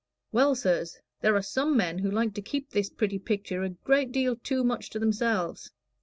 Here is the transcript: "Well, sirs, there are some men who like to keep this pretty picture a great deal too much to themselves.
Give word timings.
"Well, 0.31 0.55
sirs, 0.55 0.97
there 1.21 1.35
are 1.35 1.43
some 1.43 1.77
men 1.77 1.99
who 1.99 2.09
like 2.09 2.33
to 2.33 2.41
keep 2.41 2.71
this 2.71 2.89
pretty 2.89 3.19
picture 3.19 3.61
a 3.61 3.69
great 3.69 4.11
deal 4.11 4.35
too 4.35 4.63
much 4.63 4.89
to 4.89 4.97
themselves. 4.99 5.69